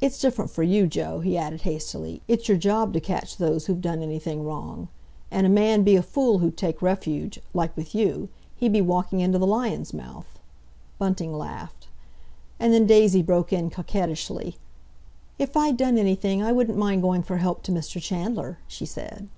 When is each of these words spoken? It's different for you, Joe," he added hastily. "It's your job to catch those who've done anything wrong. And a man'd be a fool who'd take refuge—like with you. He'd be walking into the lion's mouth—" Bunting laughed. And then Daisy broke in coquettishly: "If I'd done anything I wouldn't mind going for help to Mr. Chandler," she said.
It's 0.00 0.18
different 0.18 0.50
for 0.50 0.62
you, 0.62 0.86
Joe," 0.86 1.20
he 1.20 1.36
added 1.36 1.60
hastily. 1.60 2.22
"It's 2.26 2.48
your 2.48 2.56
job 2.56 2.94
to 2.94 3.00
catch 3.00 3.36
those 3.36 3.66
who've 3.66 3.82
done 3.82 4.00
anything 4.02 4.42
wrong. 4.42 4.88
And 5.30 5.46
a 5.46 5.50
man'd 5.50 5.84
be 5.84 5.94
a 5.94 6.00
fool 6.02 6.38
who'd 6.38 6.56
take 6.56 6.80
refuge—like 6.80 7.76
with 7.76 7.94
you. 7.94 8.30
He'd 8.56 8.72
be 8.72 8.80
walking 8.80 9.20
into 9.20 9.36
the 9.38 9.46
lion's 9.46 9.92
mouth—" 9.92 10.38
Bunting 10.98 11.36
laughed. 11.36 11.88
And 12.58 12.72
then 12.72 12.86
Daisy 12.86 13.20
broke 13.20 13.52
in 13.52 13.68
coquettishly: 13.68 14.56
"If 15.38 15.54
I'd 15.54 15.76
done 15.76 15.98
anything 15.98 16.42
I 16.42 16.50
wouldn't 16.50 16.78
mind 16.78 17.02
going 17.02 17.22
for 17.22 17.36
help 17.36 17.62
to 17.64 17.70
Mr. 17.72 18.00
Chandler," 18.00 18.60
she 18.68 18.86
said. 18.86 19.28